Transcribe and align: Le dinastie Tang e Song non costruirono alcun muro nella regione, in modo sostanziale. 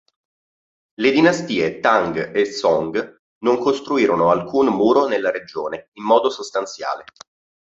Le 0.95 1.11
dinastie 1.11 1.79
Tang 1.79 2.35
e 2.35 2.45
Song 2.45 3.19
non 3.43 3.59
costruirono 3.59 4.31
alcun 4.31 4.69
muro 4.69 5.05
nella 5.05 5.29
regione, 5.29 5.89
in 5.93 6.03
modo 6.05 6.31
sostanziale. 6.31 7.03